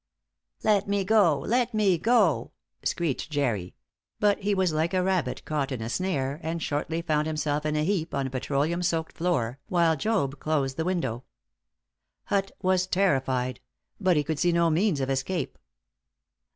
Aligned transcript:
"Let 0.63 0.87
me 0.87 1.03
go 1.03 1.37
let 1.37 1.75
me 1.75 1.99
go!" 1.99 2.53
screeched 2.81 3.31
Jerry; 3.31 3.75
but 4.19 4.39
he 4.39 4.55
was 4.55 4.73
like 4.73 4.95
a 4.95 5.03
rabbit 5.03 5.45
caught 5.45 5.71
in 5.71 5.79
a 5.79 5.89
snare, 5.91 6.39
and 6.41 6.59
shortly 6.59 7.03
found 7.03 7.27
himself 7.27 7.67
in 7.67 7.75
a 7.75 7.83
heap 7.83 8.15
on 8.15 8.25
a 8.25 8.31
petroleum 8.31 8.81
soaked 8.81 9.15
floor, 9.15 9.59
while 9.67 9.95
Job 9.95 10.39
closed 10.39 10.75
the 10.77 10.85
window, 10.85 11.23
Hutt 12.23 12.49
was 12.63 12.87
terrified; 12.87 13.59
but 13.99 14.17
he 14.17 14.23
could 14.23 14.39
see 14.39 14.51
no 14.51 14.71
means 14.71 15.01
of 15.01 15.09
escape. 15.11 15.59